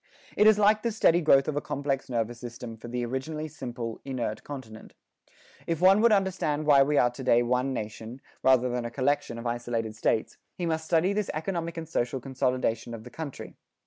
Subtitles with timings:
[0.35, 4.01] It is like the steady growth of a complex nervous system for the originally simple,
[4.03, 4.95] inert continent.
[5.67, 9.37] If one would understand why we are to day one nation, rather than a collection
[9.37, 13.53] of isolated states, he must study this economic and social consolidation of the country.